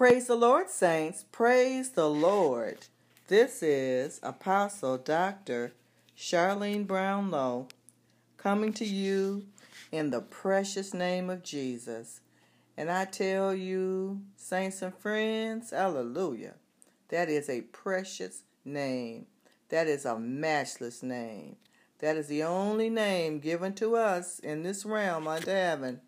[0.00, 1.26] Praise the Lord, saints.
[1.30, 2.86] Praise the Lord.
[3.28, 5.74] This is Apostle Dr.
[6.16, 7.68] Charlene Brownlow
[8.38, 9.44] coming to you
[9.92, 12.22] in the precious name of Jesus.
[12.78, 16.54] And I tell you, saints and friends, hallelujah.
[17.10, 19.26] That is a precious name.
[19.68, 21.56] That is a matchless name.
[21.98, 26.00] That is the only name given to us in this realm under heaven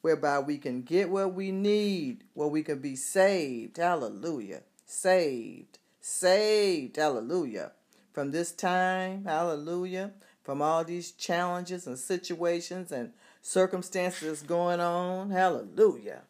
[0.00, 3.76] whereby we can get what we need, where we can be saved.
[3.76, 4.62] Hallelujah.
[4.86, 5.78] Saved.
[6.00, 6.96] Saved.
[6.96, 7.72] Hallelujah.
[8.12, 16.22] From this time, hallelujah, from all these challenges and situations and circumstances going on, hallelujah.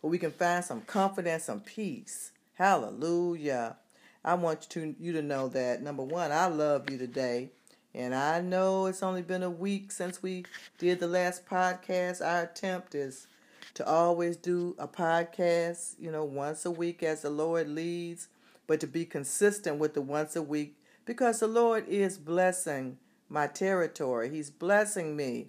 [0.00, 2.32] Where we can find some comfort and some peace.
[2.54, 3.76] Hallelujah.
[4.24, 7.50] I want to, you to know that, number one, I love you today.
[7.96, 10.44] And I know it's only been a week since we
[10.76, 12.22] did the last podcast.
[12.22, 13.26] Our attempt is
[13.72, 18.28] to always do a podcast, you know, once a week as the Lord leads,
[18.66, 22.98] but to be consistent with the once a week because the Lord is blessing
[23.30, 24.28] my territory.
[24.28, 25.46] He's blessing me.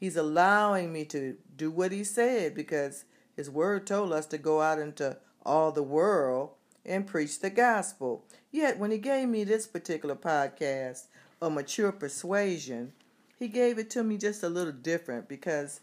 [0.00, 3.04] He's allowing me to do what He said because
[3.36, 6.52] His Word told us to go out into all the world
[6.86, 8.24] and preach the gospel.
[8.50, 11.08] Yet, when He gave me this particular podcast,
[11.40, 12.92] a mature persuasion,
[13.38, 15.80] he gave it to me just a little different because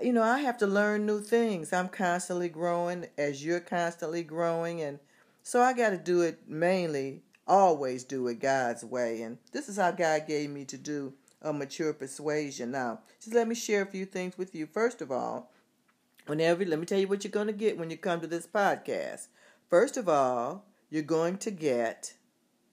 [0.00, 1.72] you know, I have to learn new things.
[1.72, 4.98] I'm constantly growing as you're constantly growing and
[5.42, 9.76] so I got to do it mainly always do it God's way and this is
[9.76, 12.72] how God gave me to do a mature persuasion.
[12.72, 14.66] Now, just let me share a few things with you.
[14.66, 15.52] First of all,
[16.26, 18.46] whenever let me tell you what you're going to get when you come to this
[18.46, 19.28] podcast.
[19.70, 22.14] First of all, you're going to get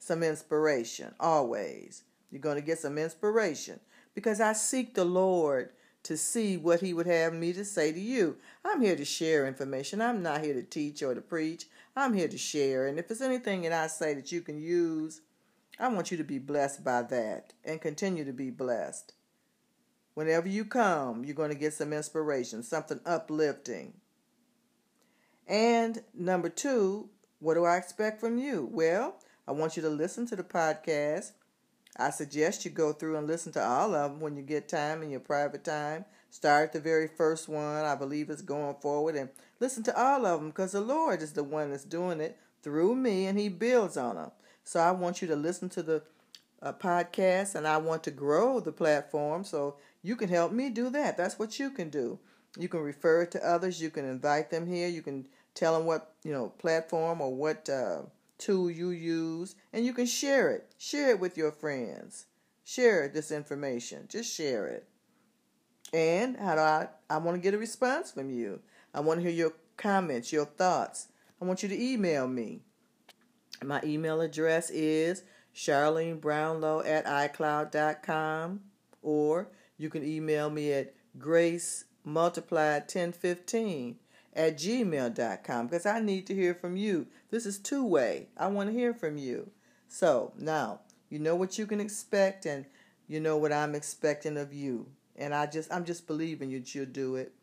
[0.04, 2.04] some inspiration, always.
[2.30, 3.80] You're going to get some inspiration
[4.14, 5.70] because I seek the Lord
[6.04, 8.36] to see what He would have me to say to you.
[8.66, 10.02] I'm here to share information.
[10.02, 11.68] I'm not here to teach or to preach.
[11.96, 12.88] I'm here to share.
[12.88, 15.22] And if there's anything that I say that you can use,
[15.80, 19.14] I want you to be blessed by that and continue to be blessed.
[20.16, 23.94] Whenever you come, you're going to get some inspiration, something uplifting.
[25.48, 28.68] And number two, what do I expect from you?
[28.72, 29.16] Well,
[29.48, 31.32] I want you to listen to the podcast.
[31.98, 35.04] I suggest you go through and listen to all of them when you get time
[35.04, 36.06] in your private time.
[36.32, 37.86] Start the very first one.
[37.86, 41.34] I believe it's going forward and listen to all of them because the Lord is
[41.34, 44.32] the one that's doing it through me and He builds on them.
[44.64, 46.04] So I want you to listen to the
[46.62, 50.90] uh, podcast and I want to grow the platform so you can help me do
[50.90, 51.18] that.
[51.18, 52.18] That's what you can do.
[52.58, 53.82] You can refer it to others.
[53.82, 54.88] You can invite them here.
[54.88, 57.70] You can tell them what you know platform or what.
[57.70, 58.04] Uh,
[58.44, 60.74] tool you use and you can share it.
[60.78, 62.26] Share it with your friends.
[62.64, 64.08] Share this information.
[64.10, 64.88] Just share it.
[65.94, 68.60] And how do I I want to get a response from you.
[68.94, 71.08] I want to hear your comments, your thoughts.
[71.42, 72.62] I want you to email me.
[73.64, 75.24] My email address is
[75.56, 78.62] Charlene Brownlow at iCloud.com
[79.02, 83.98] or you can email me at Grace Multiplied 1015
[84.36, 87.08] at gmail.com because I need to hear from you.
[87.30, 88.28] This is two way.
[88.38, 89.52] I want to hear from you.
[89.88, 92.66] So now you know what you can expect and
[93.08, 94.88] you know what I'm expecting of you.
[95.16, 97.34] And I just I'm just believing you you'll do it.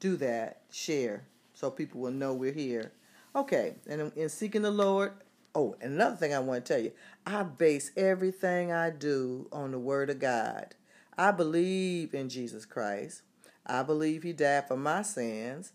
[0.00, 0.62] Do that.
[0.70, 1.26] Share
[1.62, 2.92] so people will know we're here.
[3.34, 5.12] Okay, and in seeking the Lord,
[5.54, 6.92] oh, another thing I want to tell you,
[7.24, 10.74] I base everything I do on the Word of God.
[11.16, 13.22] I believe in Jesus Christ.
[13.64, 15.72] I believe He died for my sins.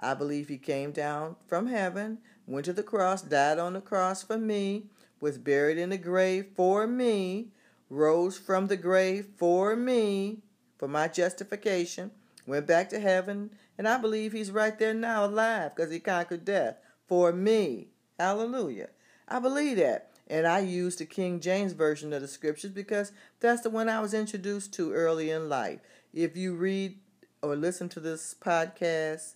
[0.00, 4.22] I believe he came down from heaven, went to the cross, died on the cross
[4.22, 4.86] for me,
[5.20, 7.48] was buried in the grave for me,
[7.90, 10.38] rose from the grave for me,
[10.78, 12.10] for my justification,
[12.46, 16.46] went back to heaven, and I believe he's right there now alive because he conquered
[16.46, 17.88] death for me.
[18.18, 18.88] Hallelujah.
[19.28, 20.10] I believe that.
[20.26, 24.00] And I use the King James Version of the scriptures because that's the one I
[24.00, 25.80] was introduced to early in life.
[26.14, 26.98] If you read
[27.42, 29.34] or listen to this podcast,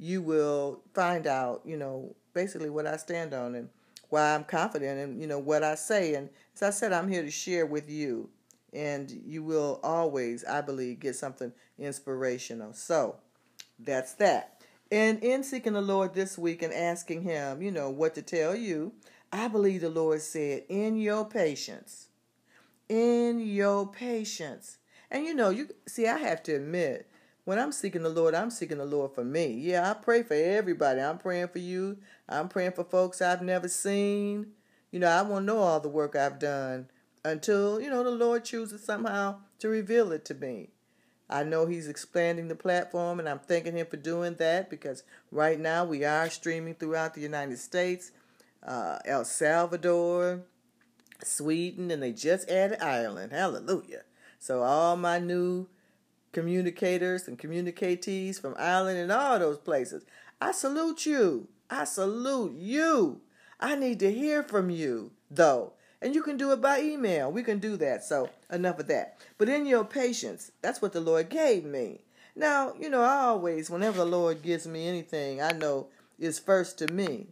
[0.00, 3.68] you will find out, you know, basically what I stand on and
[4.08, 6.14] why I'm confident and, you know, what I say.
[6.14, 8.30] And as I said, I'm here to share with you.
[8.72, 12.72] And you will always, I believe, get something inspirational.
[12.72, 13.16] So
[13.78, 14.62] that's that.
[14.90, 18.56] And in seeking the Lord this week and asking Him, you know, what to tell
[18.56, 18.92] you,
[19.32, 22.08] I believe the Lord said, in your patience,
[22.88, 24.78] in your patience.
[25.10, 27.08] And you know, you see, I have to admit,
[27.44, 29.48] when I'm seeking the Lord, I'm seeking the Lord for me.
[29.48, 31.00] Yeah, I pray for everybody.
[31.00, 31.98] I'm praying for you.
[32.28, 34.48] I'm praying for folks I've never seen.
[34.90, 36.88] You know, I won't know all the work I've done
[37.24, 40.70] until, you know, the Lord chooses somehow to reveal it to me.
[41.28, 45.60] I know he's expanding the platform, and I'm thanking him for doing that because right
[45.60, 48.10] now we are streaming throughout the United States,
[48.66, 50.42] uh, El Salvador,
[51.22, 53.30] Sweden, and they just added Ireland.
[53.30, 54.02] Hallelujah.
[54.40, 55.68] So, all my new
[56.32, 60.04] communicators and communicatees from Ireland and all those places,
[60.40, 61.48] I salute you.
[61.68, 63.20] I salute you.
[63.60, 65.74] I need to hear from you, though.
[66.02, 67.30] And you can do it by email.
[67.30, 68.02] We can do that.
[68.04, 69.18] So, enough of that.
[69.36, 72.00] But in your patience, that's what the Lord gave me.
[72.34, 75.88] Now, you know, I always, whenever the Lord gives me anything, I know
[76.18, 77.28] is first to me.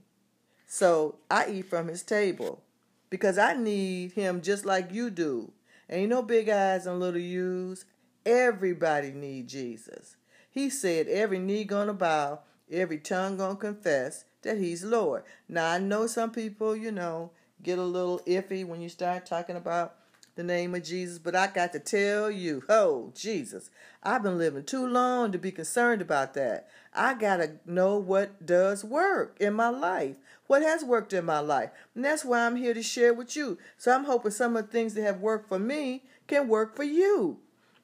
[0.66, 2.62] So, I eat from his table
[3.08, 5.52] because I need him just like you do.
[5.88, 7.86] Ain't no big I's and little U's.
[8.28, 10.16] Everybody need Jesus.
[10.50, 12.40] He said every knee gonna bow,
[12.70, 15.22] every tongue gonna confess that he's Lord.
[15.48, 17.30] Now I know some people, you know,
[17.62, 19.94] get a little iffy when you start talking about
[20.34, 23.70] the name of Jesus, but I got to tell you, oh, Jesus,
[24.02, 26.69] I've been living too long to be concerned about that.
[26.92, 30.16] I got to know what does work in my life,
[30.46, 31.70] what has worked in my life.
[31.94, 33.56] And that's why I'm here to share with you.
[33.78, 36.84] So I'm hoping some of the things that have worked for me can work for
[36.84, 37.38] you.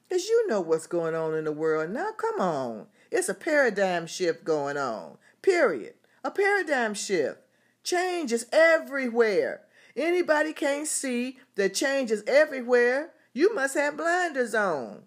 [0.07, 2.11] Because you know what's going on in the world now.
[2.11, 2.87] Come on.
[3.11, 5.17] It's a paradigm shift going on.
[5.41, 5.93] Period.
[6.23, 7.39] A paradigm shift.
[7.83, 9.61] Change is everywhere.
[9.95, 13.11] Anybody can't see that change is everywhere.
[13.33, 15.03] You must have blinders on.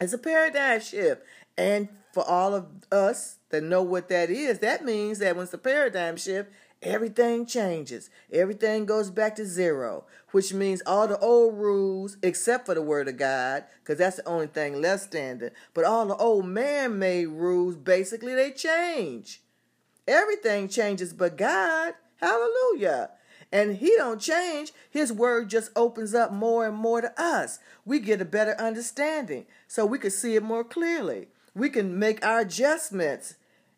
[0.00, 1.22] It's a paradigm shift.
[1.56, 5.54] And for all of us that know what that is, that means that when it's
[5.54, 6.50] a paradigm shift,
[6.82, 8.10] everything changes.
[8.32, 13.06] Everything goes back to zero, which means all the old rules, except for the Word
[13.06, 17.26] of God, because that's the only thing left standing, but all the old man made
[17.26, 19.42] rules, basically, they change.
[20.08, 21.94] Everything changes but God.
[22.16, 23.10] Hallelujah.
[23.52, 24.72] And he don't change.
[24.90, 27.60] His word just opens up more and more to us.
[27.84, 31.28] We get a better understanding so we can see it more clearly.
[31.54, 33.36] We can make our adjustments.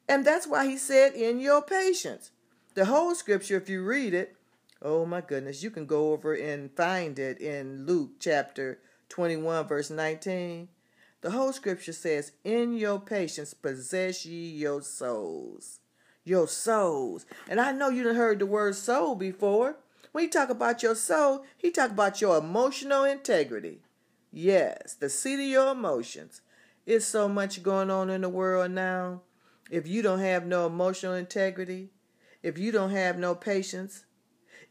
[0.08, 2.30] And that's why he said in your patience.
[2.72, 4.35] The whole scripture if you read it
[4.82, 8.78] oh my goodness you can go over and find it in luke chapter
[9.08, 10.68] 21 verse 19
[11.22, 15.80] the whole scripture says in your patience possess ye your souls
[16.26, 17.24] your souls.
[17.48, 19.76] And I know you done heard the word soul before.
[20.12, 23.80] When he talk about your soul, he talk about your emotional integrity.
[24.32, 26.42] Yes, the seat of your emotions.
[26.84, 29.22] It's so much going on in the world now.
[29.70, 31.90] If you don't have no emotional integrity,
[32.42, 34.04] if you don't have no patience,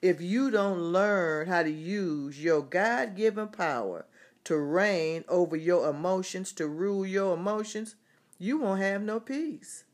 [0.05, 4.05] if you don't learn how to use your God given power
[4.43, 7.95] to reign over your emotions, to rule your emotions,
[8.37, 9.85] you won't have no peace.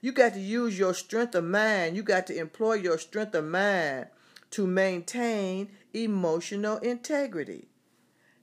[0.00, 1.96] You got to use your strength of mind.
[1.96, 4.06] You got to employ your strength of mind
[4.52, 7.68] to maintain emotional integrity,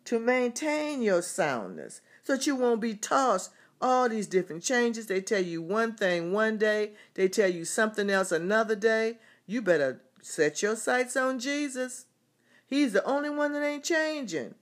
[0.04, 5.08] to maintain your soundness, so that you won't be tossed all these different changes.
[5.08, 9.20] They tell you one thing one day, they tell you something else another day.
[9.46, 12.06] You better set your sights on Jesus.
[12.66, 14.56] He's the only one that ain't changing.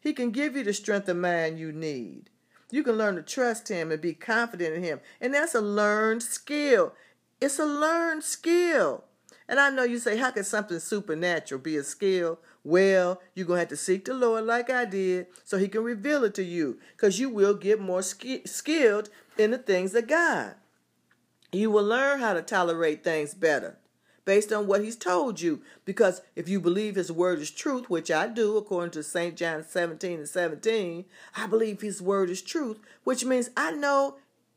[0.00, 2.30] He can give you the strength of mind you need.
[2.70, 5.00] You can learn to trust Him and be confident in Him.
[5.20, 6.92] And that's a learned skill.
[7.40, 9.04] It's a learned skill.
[9.48, 12.40] And I know you say, how can something supernatural be a skill?
[12.64, 15.84] Well, you're going to have to seek the Lord like I did so He can
[15.84, 20.06] reveal it to you because you will get more sk- skilled in the things of
[20.06, 20.54] God.
[21.52, 23.78] You will learn how to tolerate things better
[24.24, 25.60] based on what he's told you.
[25.84, 29.36] Because if you believe his word is truth, which I do, according to St.
[29.36, 31.04] John 17 and 17,
[31.36, 34.16] I believe his word is truth, which means I know,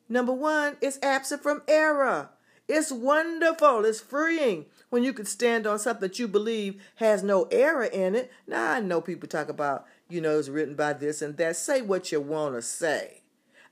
[0.10, 2.30] number one, it's absent from error.
[2.68, 3.86] It's wonderful.
[3.86, 8.16] It's freeing when you can stand on something that you believe has no error in
[8.16, 8.32] it.
[8.46, 11.56] Now, I know people talk about, you know, it's written by this and that.
[11.56, 13.22] Say what you want to say.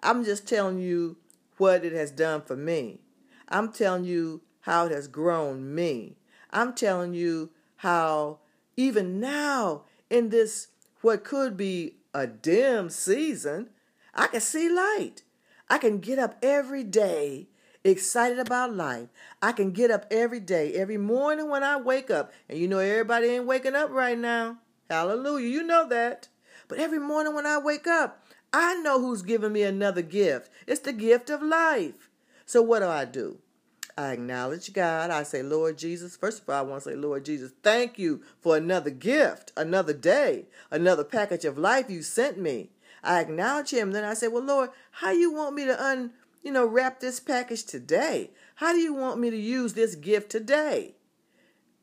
[0.01, 1.17] I'm just telling you
[1.57, 3.01] what it has done for me.
[3.49, 6.15] I'm telling you how it has grown me.
[6.51, 8.39] I'm telling you how
[8.75, 10.69] even now in this
[11.01, 13.69] what could be a dim season,
[14.15, 15.22] I can see light.
[15.69, 17.48] I can get up every day
[17.84, 19.10] excited about life.
[19.39, 22.34] I can get up every day, every morning when I wake up.
[22.50, 24.57] And you know, everybody ain't waking up right now.
[24.89, 25.48] Hallelujah.
[25.48, 26.27] You know that.
[26.67, 30.50] But every morning when I wake up, I know who's giving me another gift.
[30.65, 32.10] It's the gift of life.
[32.48, 33.38] So what do I do?
[33.97, 35.09] I acknowledge God.
[35.09, 38.21] I say, Lord Jesus, first of all, I want to say, Lord Jesus, thank you
[38.41, 42.71] for another gift, another day, another package of life you sent me.
[43.03, 43.91] I acknowledge him.
[43.91, 46.11] Then I say, Well, Lord, how you want me to un
[46.43, 48.31] you know wrap this package today?
[48.55, 50.95] How do you want me to use this gift today?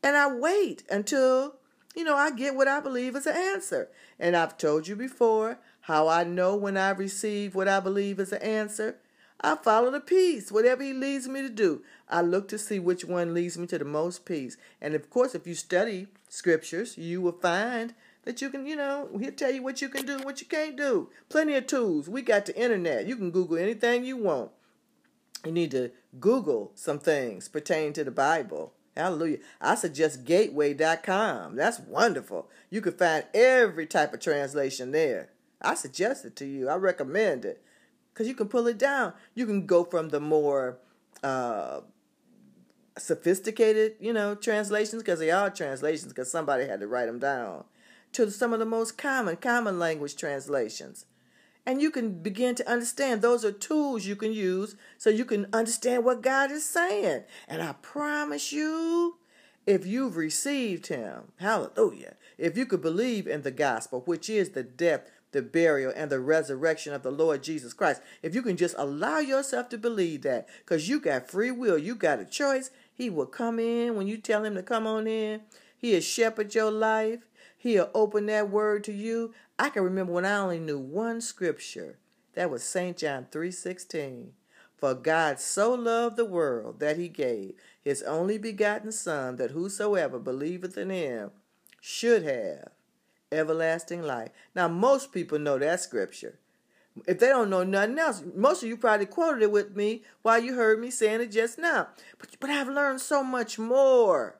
[0.03, 1.55] And I wait until,
[1.95, 3.89] you know, I get what I believe is an answer.
[4.19, 8.33] And I've told you before How I know when I receive what I believe is
[8.33, 8.97] an answer?
[9.43, 11.81] I follow the peace, whatever he leads me to do.
[12.09, 14.55] I look to see which one leads me to the most peace.
[14.81, 19.09] And of course, if you study scriptures, you will find that you can, you know,
[19.19, 21.09] he'll tell you what you can do what you can't do.
[21.27, 22.07] Plenty of tools.
[22.07, 23.05] We got the internet.
[23.05, 24.51] You can Google anything you want.
[25.45, 28.71] You need to Google some things pertaining to the Bible.
[28.95, 29.39] Hallelujah.
[29.59, 31.57] I suggest gateway.com.
[31.57, 32.49] That's wonderful.
[32.69, 35.31] You can find every type of translation there.
[35.61, 36.69] I suggest it to you.
[36.69, 37.61] I recommend it
[38.13, 39.13] because you can pull it down.
[39.33, 40.77] You can go from the more
[41.23, 41.81] uh,
[42.97, 47.63] sophisticated, you know, translations because they are translations because somebody had to write them down,
[48.13, 51.05] to some of the most common, common language translations.
[51.65, 55.47] And you can begin to understand those are tools you can use so you can
[55.53, 57.23] understand what God is saying.
[57.47, 59.17] And I promise you,
[59.65, 64.63] if you've received Him, hallelujah, if you could believe in the gospel, which is the
[64.63, 68.01] death, the burial, and the resurrection of the Lord Jesus Christ.
[68.21, 71.95] If you can just allow yourself to believe that, because you got free will, you
[71.95, 75.41] got a choice, He will come in when you tell Him to come on in.
[75.77, 77.27] He'll shepherd your life.
[77.57, 79.33] He'll open that word to you.
[79.59, 81.97] I can remember when I only knew one scripture.
[82.33, 82.97] That was St.
[82.97, 84.31] John 3:16.
[84.77, 90.19] For God so loved the world that he gave his only begotten son that whosoever
[90.19, 91.31] believeth in him
[91.79, 92.69] should have
[93.33, 94.29] everlasting life.
[94.55, 96.39] Now, most people know that scripture.
[97.07, 100.39] If they don't know nothing else, most of you probably quoted it with me while
[100.39, 101.87] you heard me saying it just now.
[102.19, 104.39] But, but I've learned so much more.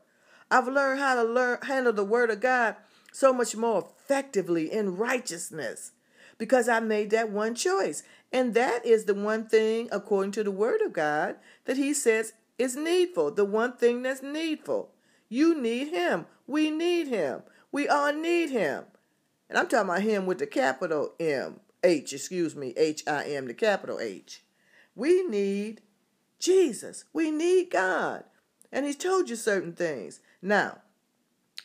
[0.51, 2.75] I've learned how to learn handle the word of God
[3.11, 5.91] so much more effectively in righteousness
[6.37, 8.03] because I made that one choice.
[8.31, 12.33] And that is the one thing, according to the word of God, that he says
[12.57, 13.31] is needful.
[13.31, 14.89] The one thing that's needful.
[15.29, 16.25] You need him.
[16.45, 17.43] We need him.
[17.73, 18.85] We all need him.
[19.49, 23.47] And I'm talking about him with the capital M, H, excuse me, H I M,
[23.47, 24.43] the capital H.
[24.95, 25.81] We need
[26.39, 27.05] Jesus.
[27.13, 28.25] We need God.
[28.71, 30.19] And he's told you certain things.
[30.41, 30.81] Now,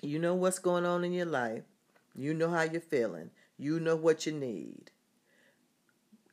[0.01, 1.65] you know what's going on in your life.
[2.17, 3.31] You know how you're feeling.
[3.59, 4.91] You know what you need.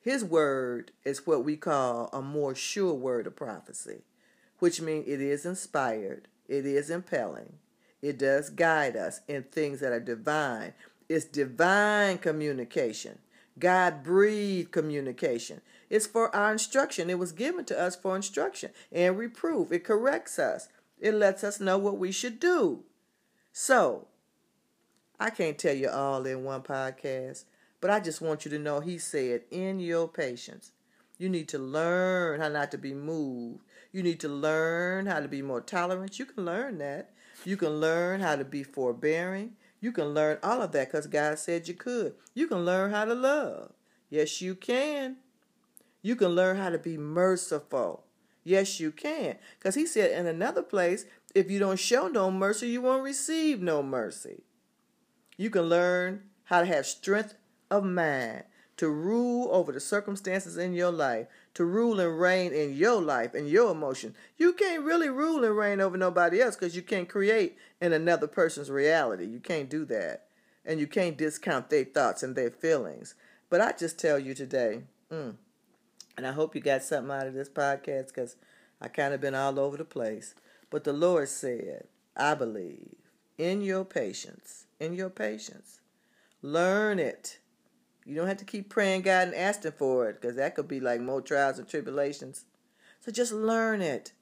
[0.01, 4.03] His word is what we call a more sure word of prophecy,
[4.59, 7.53] which means it is inspired, it is impelling,
[8.05, 10.73] it does guide us in things that are divine.
[11.09, 13.17] It's divine communication.
[13.57, 15.61] God breathed communication.
[15.89, 17.09] It's for our instruction.
[17.09, 19.71] It was given to us for instruction and reproof.
[19.71, 20.67] It corrects us.
[20.99, 22.83] It lets us know what we should do.
[23.51, 24.05] So,
[25.19, 27.45] I can't tell you all in one podcast,
[27.81, 30.73] but I just want you to know he said, in your patience,
[31.17, 33.63] you need to learn how not to be moved.
[33.91, 36.19] You need to learn how to be more tolerant.
[36.19, 37.14] You can learn that.
[37.45, 39.53] You can learn how to be forbearing.
[39.79, 42.15] You can learn all of that because God said you could.
[42.33, 43.71] You can learn how to love.
[44.09, 45.17] Yes, you can.
[46.01, 48.03] You can learn how to be merciful.
[48.43, 49.37] Yes, you can.
[49.57, 53.61] Because he said in another place, if you don't show no mercy, you won't receive
[53.61, 54.43] no mercy.
[55.37, 57.35] You can learn how to have strength
[57.69, 58.43] of mind
[58.77, 63.33] to rule over the circumstances in your life, to rule and reign in your life
[63.33, 64.13] and your emotion.
[64.37, 68.27] You can't really rule and reign over nobody else because you can't create in another
[68.27, 69.25] person's reality.
[69.25, 70.27] You can't do that.
[70.65, 73.15] And you can't discount their thoughts and their feelings.
[73.49, 74.81] But I just tell you today,
[75.11, 75.35] mm,
[76.17, 78.35] and I hope you got something out of this podcast because
[78.81, 80.35] I kind of been all over the place.
[80.69, 82.95] But the Lord said, I believe
[83.37, 85.79] in your patience, in your patience.
[86.41, 87.39] Learn it
[88.05, 90.79] you don't have to keep praying God and asking for it because that could be
[90.79, 92.45] like more trials and tribulations.
[93.01, 94.13] So just learn it.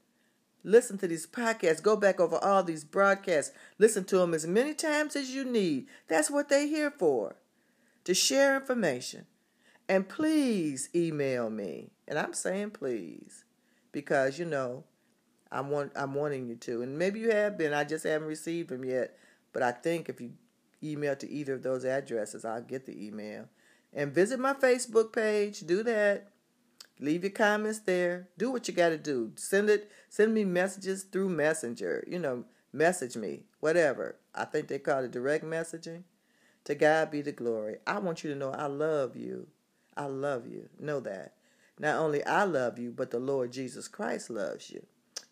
[0.63, 1.83] Listen to these podcasts.
[1.83, 3.53] Go back over all these broadcasts.
[3.77, 5.87] Listen to them as many times as you need.
[6.07, 7.35] That's what they're here for
[8.05, 9.25] to share information.
[9.89, 11.91] And please email me.
[12.07, 13.43] And I'm saying please
[13.91, 14.85] because, you know,
[15.51, 16.81] I'm, want, I'm wanting you to.
[16.81, 17.73] And maybe you have been.
[17.73, 19.17] I just haven't received them yet.
[19.51, 20.31] But I think if you
[20.81, 23.47] email to either of those addresses, I'll get the email.
[23.95, 25.61] And visit my Facebook page.
[25.61, 26.29] Do that.
[26.99, 28.29] Leave your comments there.
[28.37, 29.31] Do what you got to do.
[29.35, 29.91] Send it.
[30.09, 32.03] Send me messages through Messenger.
[32.07, 33.43] You know, message me.
[33.59, 34.17] Whatever.
[34.33, 36.03] I think they call it direct messaging.
[36.65, 37.77] To God be the glory.
[37.85, 39.47] I want you to know I love you.
[39.97, 40.69] I love you.
[40.79, 41.33] Know that.
[41.79, 44.85] Not only I love you, but the Lord Jesus Christ loves you.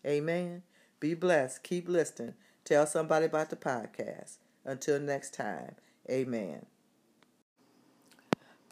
[0.04, 0.62] Amen.
[1.00, 1.62] Be blessed.
[1.62, 2.34] Keep listening.
[2.64, 4.38] Tell somebody about the podcast.
[4.64, 5.76] Until next time.
[6.10, 6.66] Amen.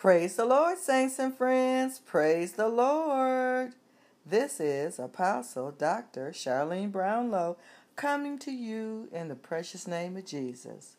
[0.01, 1.99] Praise the Lord, saints and friends.
[1.99, 3.75] Praise the Lord.
[4.25, 6.31] This is Apostle Dr.
[6.31, 7.59] Charlene Brownlow
[7.97, 10.97] coming to you in the precious name of Jesus.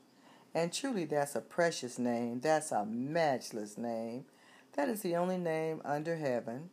[0.53, 2.41] And truly, that's a precious name.
[2.41, 4.25] That's a matchless name.
[4.73, 6.69] That is the only name under heaven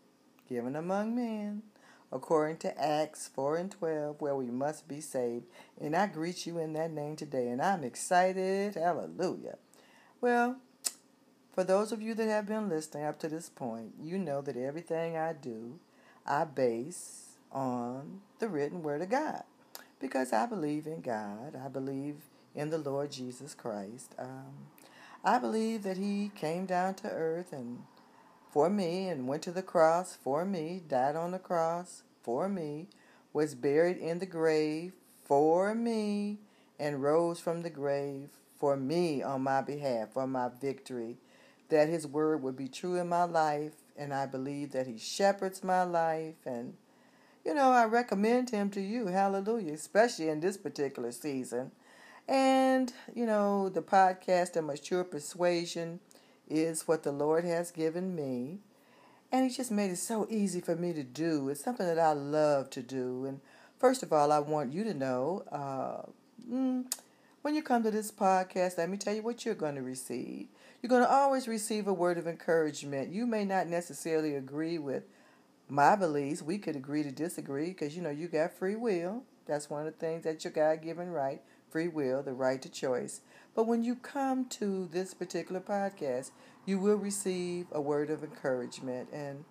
[0.50, 1.62] given among men,
[2.12, 5.46] according to Acts 4 and 12, where we must be saved.
[5.80, 8.74] And I greet you in that name today, and I'm excited.
[8.74, 9.56] Hallelujah.
[10.20, 10.58] Well,
[11.58, 14.56] for those of you that have been listening up to this point, you know that
[14.56, 15.80] everything I do,
[16.24, 19.42] I base on the written word of God.
[19.98, 22.14] Because I believe in God, I believe
[22.54, 24.14] in the Lord Jesus Christ.
[24.20, 24.68] Um,
[25.24, 27.80] I believe that He came down to earth and
[28.52, 32.86] for me and went to the cross for me, died on the cross for me,
[33.32, 34.92] was buried in the grave
[35.24, 36.38] for me,
[36.78, 38.28] and rose from the grave
[38.60, 41.16] for me on my behalf, for my victory.
[41.68, 45.62] That His word would be true in my life, and I believe that He shepherds
[45.62, 46.46] my life.
[46.46, 46.74] And,
[47.44, 49.06] you know, I recommend Him to you.
[49.06, 49.74] Hallelujah.
[49.74, 51.72] Especially in this particular season.
[52.26, 56.00] And, you know, the podcast, A Mature Persuasion
[56.48, 58.58] is what the Lord has given me.
[59.30, 61.48] And He just made it so easy for me to do.
[61.48, 63.26] It's something that I love to do.
[63.26, 63.40] And
[63.78, 66.10] first of all, I want you to know uh,
[66.50, 66.84] mm,
[67.42, 70.48] when you come to this podcast, let me tell you what you're going to receive.
[70.82, 73.12] You're going to always receive a word of encouragement.
[73.12, 75.04] You may not necessarily agree with
[75.68, 76.42] my beliefs.
[76.42, 79.22] We could agree to disagree because, you know, you got free will.
[79.46, 81.40] That's one of the things that your God given right
[81.70, 83.20] free will, the right to choice.
[83.54, 86.30] But when you come to this particular podcast,
[86.64, 89.08] you will receive a word of encouragement.
[89.12, 89.44] And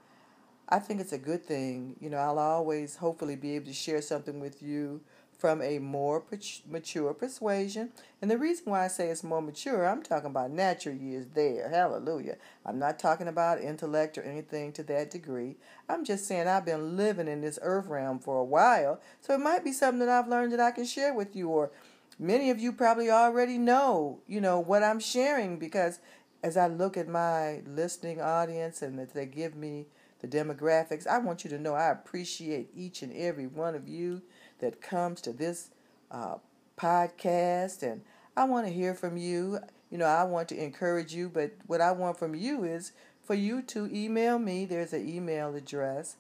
[0.70, 1.96] I think it's a good thing.
[2.00, 5.02] You know, I'll always hopefully be able to share something with you
[5.38, 6.24] from a more
[6.68, 7.92] mature persuasion.
[8.22, 11.70] And the reason why I say it's more mature, I'm talking about natural years there.
[11.70, 12.38] Hallelujah.
[12.66, 15.56] I'm not talking about intellect or anything to that degree.
[15.88, 19.00] I'm just saying I've been living in this earth realm for a while.
[19.22, 21.72] So it might be something that I've learned that I can share with you or
[22.18, 26.00] many of you probably already know, you know, what I'm sharing because
[26.44, 29.86] as I look at my listening audience and that they give me
[30.20, 34.24] the demographics, I want you to know I appreciate each and every one of you
[34.60, 35.70] that comes to this
[36.12, 36.36] uh,
[36.78, 38.02] podcast and
[38.36, 39.60] I want to hear from you.
[39.90, 42.92] You know, I want to encourage you, but what I want from you is
[43.24, 44.66] for you to email me.
[44.66, 46.18] There's an email address.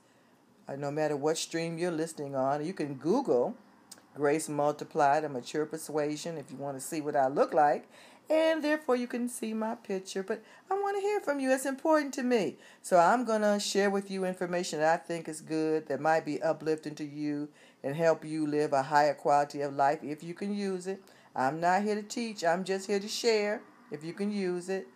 [0.67, 3.55] Uh, no matter what stream you're listening on, you can Google
[4.17, 7.87] Grace multiplied, a mature persuasion, if you want to see what I look like.
[8.29, 10.23] And therefore, you can see my picture.
[10.23, 11.51] But I want to hear from you.
[11.51, 12.57] It's important to me.
[12.81, 16.25] So I'm going to share with you information that I think is good, that might
[16.25, 17.47] be uplifting to you,
[17.87, 21.01] and help you live a higher quality of life if you can use it.
[21.33, 24.87] I'm not here to teach, I'm just here to share if you can use it.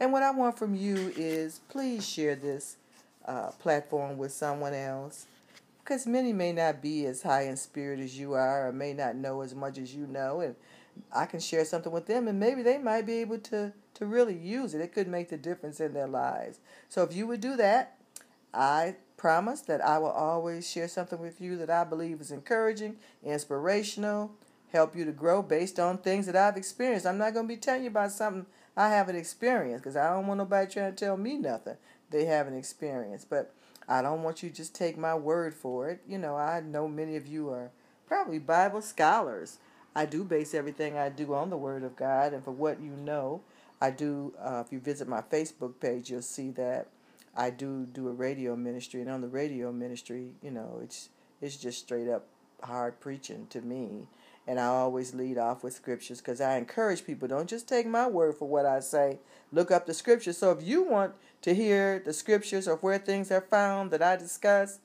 [0.00, 2.76] And what I want from you is please share this
[3.26, 5.26] uh, platform with someone else
[5.84, 9.16] because many may not be as high in spirit as you are or may not
[9.16, 10.54] know as much as you know and
[11.14, 14.36] i can share something with them and maybe they might be able to to really
[14.36, 16.58] use it it could make the difference in their lives
[16.88, 17.96] so if you would do that
[18.52, 22.96] i promise that i will always share something with you that i believe is encouraging
[23.22, 24.30] inspirational
[24.72, 27.60] help you to grow based on things that i've experienced i'm not going to be
[27.60, 31.16] telling you about something i haven't experienced because i don't want nobody trying to tell
[31.16, 31.76] me nothing
[32.10, 33.52] they haven't experienced but
[33.88, 36.02] I don't want you to just take my word for it.
[36.06, 37.70] You know, I know many of you are
[38.06, 39.58] probably Bible scholars.
[39.96, 42.90] I do base everything I do on the Word of God, and for what you
[42.90, 43.40] know,
[43.80, 44.34] I do.
[44.38, 46.88] Uh, if you visit my Facebook page, you'll see that
[47.38, 51.08] I do do a radio ministry, and on the radio ministry, you know, it's
[51.40, 52.26] it's just straight up
[52.64, 54.08] hard preaching to me.
[54.44, 58.08] And I always lead off with scriptures because I encourage people don't just take my
[58.08, 59.20] word for what I say.
[59.52, 60.38] Look up the scriptures.
[60.38, 64.16] So if you want to hear the scriptures or where things are found that I
[64.16, 64.80] discuss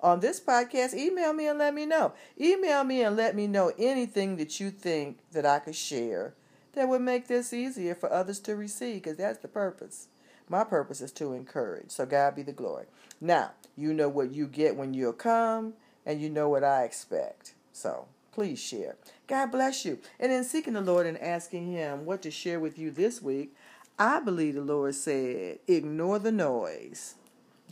[0.00, 2.14] on this podcast, email me and let me know.
[2.40, 6.34] Email me and let me know anything that you think that I could share
[6.72, 10.08] that would make this easier for others to receive because that's the purpose.
[10.48, 11.90] My purpose is to encourage.
[11.90, 12.86] So God be the glory.
[13.20, 15.74] Now, you know what you get when you come
[16.04, 17.54] and you know what I expect.
[17.72, 18.96] So please share.
[19.26, 19.98] God bless you.
[20.18, 23.54] And in seeking the Lord and asking Him what to share with you this week,
[23.98, 27.14] I believe the Lord said, ignore the noise.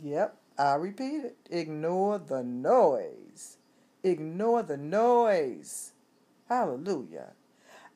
[0.01, 1.37] Yep, I repeat it.
[1.49, 3.57] Ignore the noise.
[4.03, 5.91] Ignore the noise.
[6.47, 7.33] Hallelujah.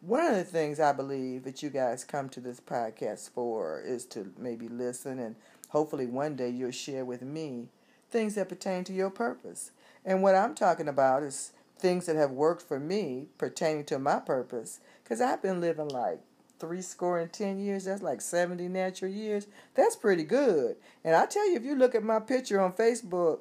[0.06, 4.06] One of the things I believe that you guys come to this podcast for is
[4.08, 5.36] to maybe listen and
[5.70, 7.70] hopefully one day you'll share with me
[8.12, 9.72] things that pertain to your purpose.
[10.06, 14.20] And what I'm talking about is things that have worked for me pertaining to my
[14.20, 16.20] purpose because I've been living like
[16.60, 19.48] three score and ten years, that's like 70 natural years.
[19.74, 20.76] That's pretty good.
[21.04, 23.40] And I tell you, if you look at my picture on Facebook,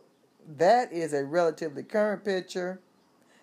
[0.57, 2.81] that is a relatively current picture.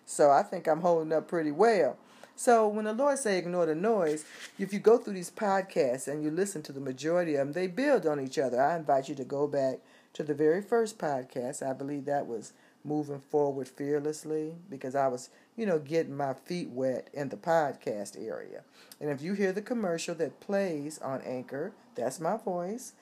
[0.07, 1.99] So I think I'm holding up pretty well.
[2.35, 4.25] So when the Lord say ignore the noise,
[4.57, 7.67] if you go through these podcasts and you listen to the majority of them, they
[7.67, 8.61] build on each other.
[8.61, 9.79] I invite you to go back
[10.13, 11.67] to the very first podcast.
[11.67, 16.69] I believe that was moving forward fearlessly because I was, you know, getting my feet
[16.69, 18.63] wet in the podcast area.
[18.99, 22.93] And if you hear the commercial that plays on Anchor, that's my voice.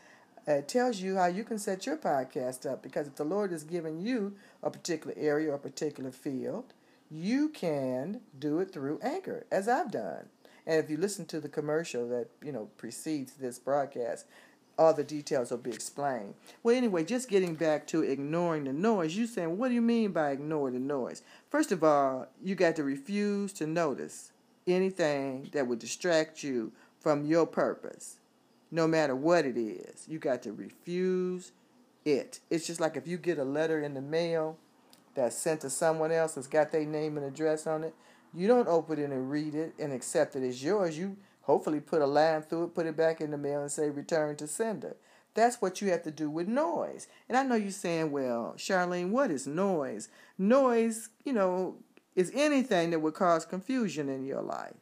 [0.47, 3.63] It tells you how you can set your podcast up because if the Lord is
[3.63, 6.73] giving you a particular area or a particular field,
[7.09, 10.27] you can do it through Anchor, as I've done.
[10.65, 14.25] And if you listen to the commercial that you know precedes this broadcast,
[14.77, 16.35] all the details will be explained.
[16.63, 20.11] Well, anyway, just getting back to ignoring the noise, you saying, what do you mean
[20.11, 21.21] by ignore the noise?
[21.49, 24.31] First of all, you got to refuse to notice
[24.65, 28.17] anything that would distract you from your purpose,
[28.71, 30.05] no matter what it is.
[30.07, 31.51] You got to refuse
[32.05, 32.39] it.
[32.49, 34.57] It's just like if you get a letter in the mail
[35.15, 37.93] that's sent to someone else that's got their name and address on it,
[38.33, 40.97] you don't open it and read it and accept it as yours.
[40.97, 43.89] You hopefully put a line through it, put it back in the mail, and say
[43.89, 44.95] return to sender.
[45.33, 47.07] That's what you have to do with noise.
[47.27, 50.09] And I know you're saying, well, Charlene, what is noise?
[50.37, 51.77] Noise, you know,
[52.15, 54.75] is anything that would cause confusion in your life.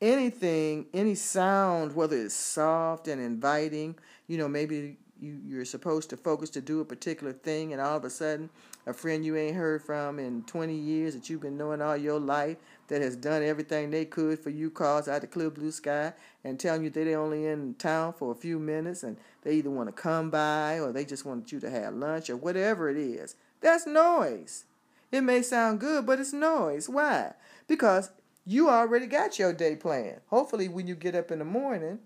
[0.00, 6.16] Anything, any sound, whether it's soft and inviting, you know, maybe you, you're supposed to
[6.16, 8.50] focus to do a particular thing, and all of a sudden,
[8.86, 12.20] a friend you ain't heard from in 20 years that you've been knowing all your
[12.20, 12.56] life
[12.88, 16.12] that has done everything they could for you calls out the clear blue sky
[16.44, 19.88] and telling you they're only in town for a few minutes and they either want
[19.88, 23.34] to come by or they just want you to have lunch or whatever it is.
[23.60, 24.64] That's noise.
[25.10, 26.88] It may sound good, but it's noise.
[26.88, 27.32] Why?
[27.66, 28.10] Because
[28.44, 30.20] you already got your day planned.
[30.28, 31.98] Hopefully, when you get up in the morning,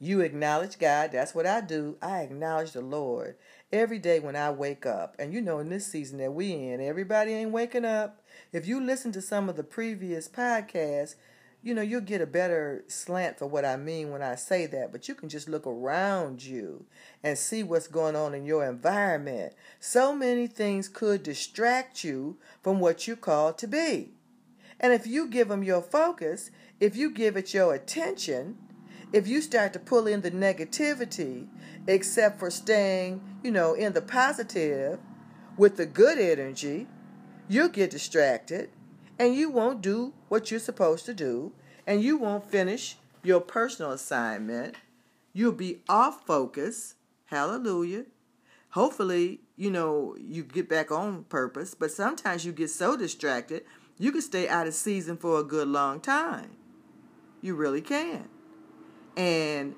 [0.00, 1.10] you acknowledge God.
[1.12, 1.96] That's what I do.
[2.00, 3.36] I acknowledge the Lord
[3.72, 5.16] every day when I wake up.
[5.18, 8.22] And you know, in this season that we in, everybody ain't waking up.
[8.52, 11.14] If you listen to some of the previous podcasts,
[11.62, 14.92] you know, you'll get a better slant for what I mean when I say that.
[14.92, 16.86] But you can just look around you
[17.22, 19.54] and see what's going on in your environment.
[19.80, 24.12] So many things could distract you from what you call to be.
[24.80, 28.58] And if you give them your focus, if you give it your attention,
[29.12, 31.46] if you start to pull in the negativity,
[31.86, 34.98] except for staying, you know, in the positive
[35.56, 36.86] with the good energy,
[37.48, 38.70] you'll get distracted
[39.18, 41.52] and you won't do what you're supposed to do
[41.86, 44.76] and you won't finish your personal assignment.
[45.32, 46.94] You'll be off focus.
[47.26, 48.04] Hallelujah.
[48.70, 53.64] Hopefully, you know, you get back on purpose, but sometimes you get so distracted,
[53.98, 56.50] you can stay out of season for a good long time.
[57.40, 58.28] You really can.
[59.18, 59.74] And,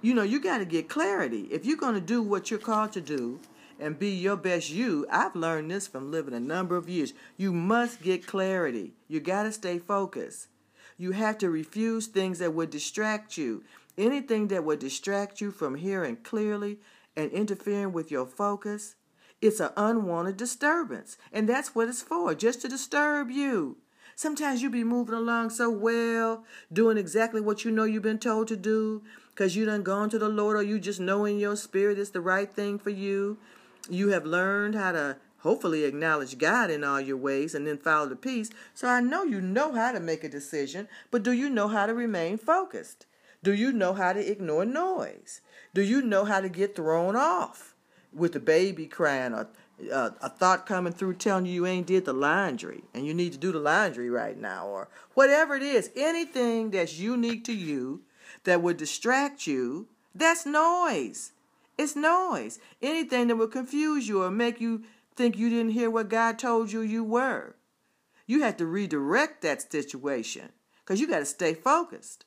[0.00, 1.48] you know, you got to get clarity.
[1.50, 3.40] If you're going to do what you're called to do
[3.80, 7.12] and be your best you, I've learned this from living a number of years.
[7.36, 8.94] You must get clarity.
[9.08, 10.46] You got to stay focused.
[10.96, 13.64] You have to refuse things that would distract you.
[13.96, 16.78] Anything that would distract you from hearing clearly
[17.16, 18.94] and interfering with your focus,
[19.42, 21.16] it's an unwanted disturbance.
[21.32, 23.78] And that's what it's for, just to disturb you.
[24.18, 28.48] Sometimes you be moving along so well, doing exactly what you know you've been told
[28.48, 29.00] to do,
[29.32, 32.10] because you done gone to the Lord, or you just know in your spirit it's
[32.10, 33.38] the right thing for you.
[33.88, 38.08] You have learned how to hopefully acknowledge God in all your ways and then follow
[38.08, 38.50] the peace.
[38.74, 41.86] So I know you know how to make a decision, but do you know how
[41.86, 43.06] to remain focused?
[43.44, 45.42] Do you know how to ignore noise?
[45.74, 47.76] Do you know how to get thrown off
[48.12, 49.48] with the baby crying or
[49.92, 53.32] uh, a thought coming through telling you you ain't did the laundry and you need
[53.32, 58.02] to do the laundry right now or whatever it is anything that's unique to you
[58.44, 59.88] that would distract you
[60.18, 61.32] that's noise.
[61.76, 62.58] It's noise.
[62.82, 64.82] Anything that would confuse you or make you
[65.14, 67.54] think you didn't hear what god told you you were.
[68.26, 72.24] You have to redirect that situation because you got to stay focused.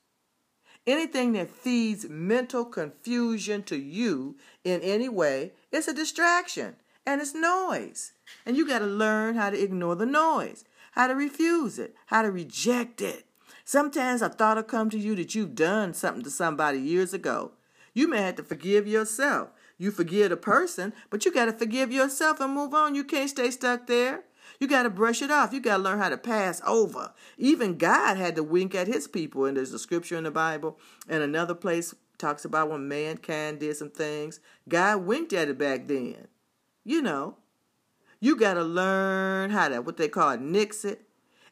[0.87, 7.33] Anything that feeds mental confusion to you in any way is a distraction and it's
[7.33, 8.13] noise.
[8.45, 12.21] And you got to learn how to ignore the noise, how to refuse it, how
[12.21, 13.25] to reject it.
[13.65, 17.51] Sometimes a thought will come to you that you've done something to somebody years ago.
[17.93, 19.49] You may have to forgive yourself.
[19.77, 22.95] You forgive the person, but you got to forgive yourself and move on.
[22.95, 24.23] You can't stay stuck there.
[24.59, 25.53] You got to brush it off.
[25.53, 27.13] You got to learn how to pass over.
[27.37, 30.77] Even God had to wink at his people, and there's a scripture in the Bible,
[31.09, 34.39] and another place talks about when mankind did some things.
[34.69, 36.27] God winked at it back then.
[36.83, 37.35] You know,
[38.19, 41.01] you got to learn how to, what they call nix it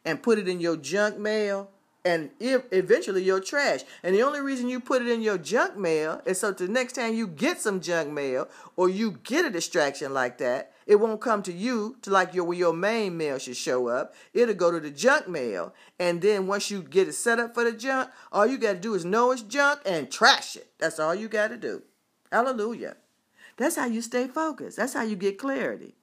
[0.06, 1.70] and put it in your junk mail
[2.06, 3.82] and eventually your trash.
[4.04, 6.94] And the only reason you put it in your junk mail is so the next
[6.94, 11.22] time you get some junk mail or you get a distraction like that, It won't
[11.22, 14.16] come to you to like your where your main mail should show up.
[14.34, 15.72] It'll go to the junk mail.
[16.00, 18.80] And then once you get it set up for the junk, all you got to
[18.80, 20.72] do is know it's junk and trash it.
[20.80, 21.84] That's all you got to do.
[22.32, 22.98] Hallelujah.
[23.60, 24.78] That's how you stay focused.
[24.78, 25.94] That's how you get clarity.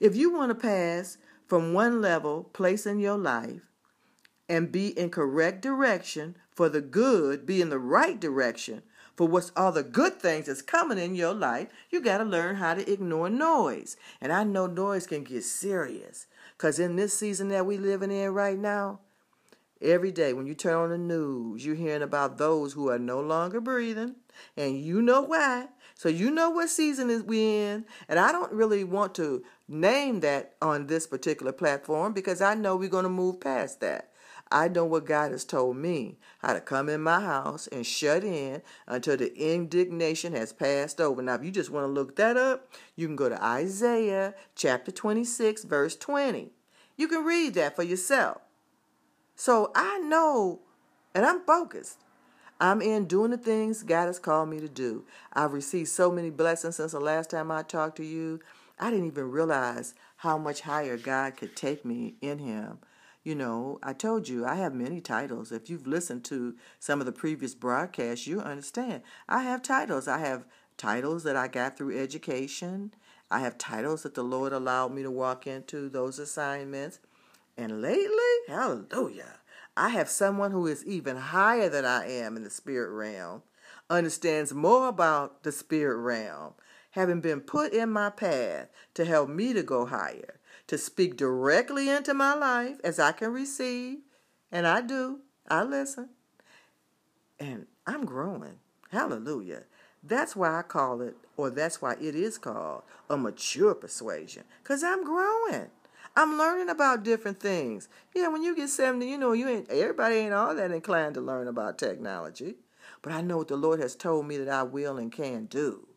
[0.00, 3.62] If you want to pass from one level, place in your life,
[4.48, 8.82] and be in correct direction for the good, be in the right direction
[9.16, 12.56] for what's all the good things that's coming in your life, you got to learn
[12.56, 13.96] how to ignore noise.
[14.20, 18.32] And I know noise can get serious because in this season that we living in
[18.32, 19.00] right now,
[19.80, 23.20] every day when you turn on the news, you're hearing about those who are no
[23.20, 24.14] longer breathing,
[24.56, 25.66] and you know why.
[26.02, 30.18] So you know what season is we in, and I don't really want to name
[30.22, 34.10] that on this particular platform because I know we're going to move past that.
[34.50, 38.24] I know what God has told me how to come in my house and shut
[38.24, 41.22] in until the indignation has passed over.
[41.22, 44.90] Now, if you just want to look that up, you can go to Isaiah chapter
[44.90, 46.50] 26, verse 20.
[46.96, 48.38] You can read that for yourself.
[49.36, 50.62] So I know,
[51.14, 52.01] and I'm focused.
[52.62, 55.04] I'm in doing the things God has called me to do.
[55.32, 58.38] I've received so many blessings since the last time I talked to you.
[58.78, 62.78] I didn't even realize how much higher God could take me in Him.
[63.24, 65.50] You know, I told you I have many titles.
[65.50, 69.02] If you've listened to some of the previous broadcasts, you understand.
[69.28, 70.06] I have titles.
[70.06, 70.44] I have
[70.76, 72.94] titles that I got through education.
[73.28, 77.00] I have titles that the Lord allowed me to walk into those assignments.
[77.56, 78.06] And lately,
[78.46, 79.40] hallelujah,
[79.76, 83.42] I have someone who is even higher than I am in the spirit realm,
[83.88, 86.54] understands more about the spirit realm,
[86.90, 91.90] having been put in my path to help me to go higher to speak directly
[91.90, 93.98] into my life as I can receive.
[94.50, 95.20] And I do.
[95.48, 96.08] I listen.
[97.38, 98.58] And I'm growing.
[98.90, 99.64] Hallelujah.
[100.02, 104.44] That's why I call it, or that's why it is called, a mature persuasion.
[104.62, 105.68] Because I'm growing.
[106.14, 107.88] I'm learning about different things.
[108.14, 111.20] Yeah, when you get 70, you know, you ain't everybody ain't all that inclined to
[111.20, 112.56] learn about technology.
[113.00, 115.88] But I know what the Lord has told me that I will and can do.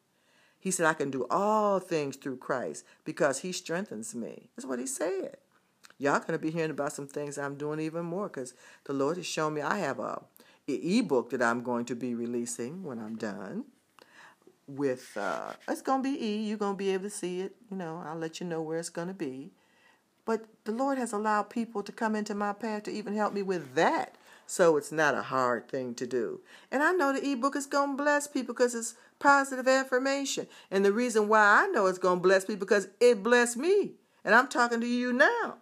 [0.60, 4.49] He said, I can do all things through Christ because he strengthens me.
[4.56, 5.38] That's what he said.
[5.97, 8.54] Y'all to be hearing about some things I'm doing even more because
[8.86, 10.23] the Lord has shown me I have a
[10.67, 13.65] ebook that I'm going to be releasing when I'm done.
[14.67, 16.47] With uh, it's gonna be E.
[16.47, 17.56] You're gonna be able to see it.
[17.69, 19.51] You know, I'll let you know where it's gonna be.
[20.25, 23.43] But the Lord has allowed people to come into my path to even help me
[23.43, 24.15] with that.
[24.47, 26.41] So it's not a hard thing to do.
[26.71, 30.47] And I know the ebook is going to bless people because it's positive affirmation.
[30.69, 33.93] And the reason why I know it's going to bless me because it blessed me.
[34.23, 35.57] And I'm talking to you now.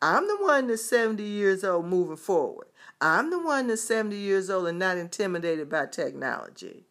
[0.00, 2.68] I'm the one that's 70 years old moving forward.
[3.00, 6.85] I'm the one that's 70 years old and not intimidated by technology.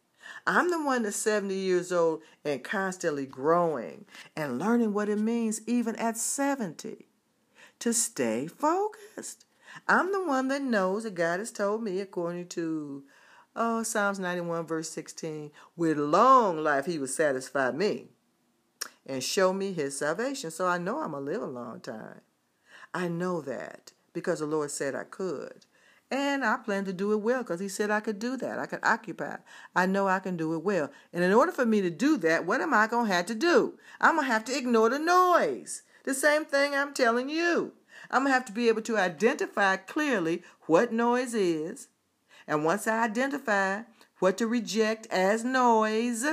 [0.46, 4.04] I'm the one that's 70 years old and constantly growing
[4.36, 7.06] and learning what it means even at 70
[7.80, 9.44] to stay focused.
[9.88, 13.04] I'm the one that knows that God has told me, according to
[13.56, 18.06] oh, Psalms 91, verse 16, with long life he will satisfy me
[19.04, 20.50] and show me his salvation.
[20.50, 22.20] So I know I'm going to live a long time.
[22.94, 25.66] I know that because the Lord said I could.
[26.10, 28.58] And I plan to do it well because he said I could do that.
[28.60, 29.36] I could occupy.
[29.74, 30.90] I know I can do it well.
[31.12, 33.34] And in order for me to do that, what am I going to have to
[33.34, 33.74] do?
[34.00, 35.82] I'm going to have to ignore the noise.
[36.04, 37.72] The same thing I'm telling you.
[38.08, 41.88] I'm going to have to be able to identify clearly what noise is.
[42.46, 43.82] And once I identify
[44.20, 46.24] what to reject as noise,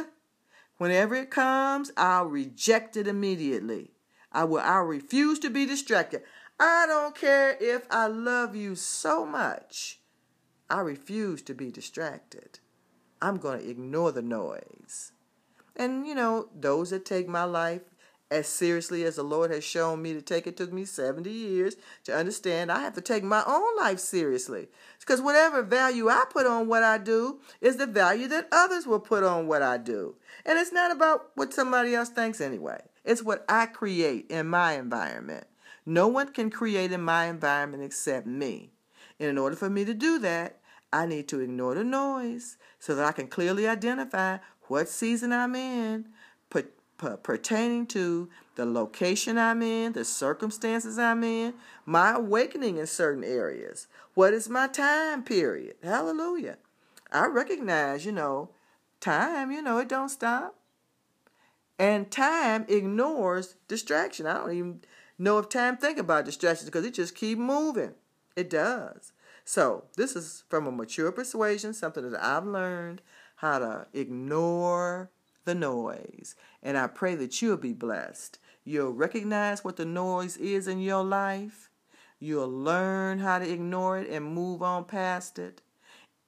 [0.77, 3.93] whenever it comes, I'll reject it immediately.
[4.31, 6.23] I will I'll refuse to be distracted.
[6.59, 9.99] I don't care if I love you so much.
[10.69, 12.59] I refuse to be distracted.
[13.21, 15.11] I'm going to ignore the noise.
[15.75, 17.81] And you know, those that take my life
[18.33, 21.75] as seriously as the Lord has shown me to take it took me 70 years
[22.03, 24.69] to understand I have to take my own life seriously.
[24.99, 28.99] Because whatever value I put on what I do is the value that others will
[28.99, 30.15] put on what I do.
[30.45, 32.81] And it's not about what somebody else thinks anyway.
[33.05, 35.45] It's what I create in my environment.
[35.85, 38.71] No one can create in my environment except me.
[39.19, 40.59] And in order for me to do that,
[40.91, 45.55] I need to ignore the noise so that I can clearly identify what season I'm
[45.55, 46.05] in,
[47.23, 53.87] pertaining to the location I'm in, the circumstances I'm in, my awakening in certain areas.
[54.13, 55.75] What is my time period?
[55.83, 56.57] Hallelujah.
[57.11, 58.51] I recognize, you know,
[59.01, 60.55] time, you know, it don't stop.
[61.77, 64.27] And time ignores distraction.
[64.27, 64.81] I don't even
[65.39, 67.93] if time think about distractions because it just keep moving.
[68.35, 69.11] It does.
[69.45, 73.01] So this is from a mature persuasion, something that I've learned
[73.37, 75.09] how to ignore
[75.45, 76.35] the noise.
[76.61, 81.03] And I pray that you'll be blessed You'll recognize what the noise is in your
[81.03, 81.69] life.
[82.19, 85.61] You'll learn how to ignore it and move on past it.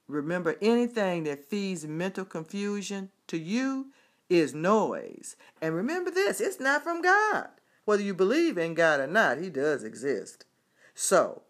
[0.06, 3.86] Remember, anything that feeds mental confusion to you
[4.28, 5.36] is noise.
[5.62, 7.48] And remember this it's not from God.
[7.86, 10.44] Whether you believe in God or not, He does exist.
[10.92, 11.42] So,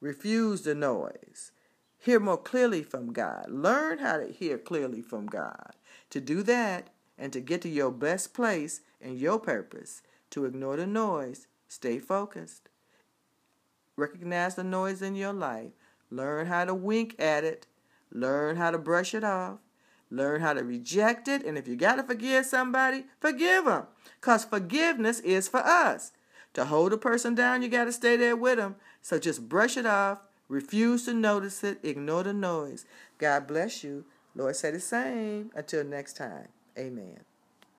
[0.00, 1.52] refuse the noise.
[1.98, 3.46] Hear more clearly from God.
[3.50, 5.76] Learn how to hear clearly from God.
[6.10, 10.76] To do that and to get to your best place and your purpose, to ignore
[10.76, 12.70] the noise, stay focused.
[13.94, 15.72] Recognize the noise in your life.
[16.10, 17.66] Learn how to wink at it.
[18.10, 19.58] Learn how to brush it off.
[20.10, 21.44] Learn how to reject it.
[21.44, 23.86] And if you got to forgive somebody, forgive them.
[24.20, 26.12] Because forgiveness is for us.
[26.54, 28.76] To hold a person down, you got to stay there with them.
[29.02, 30.20] So just brush it off.
[30.48, 31.78] Refuse to notice it.
[31.82, 32.86] Ignore the noise.
[33.18, 34.04] God bless you.
[34.34, 35.50] Lord said the same.
[35.54, 36.48] Until next time.
[36.78, 37.25] Amen.